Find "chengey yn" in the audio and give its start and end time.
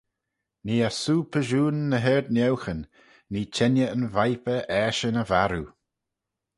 3.55-4.05